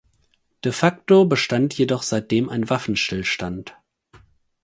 [0.65, 3.77] De facto bestand jedoch seitdem ein Waffenstillstand.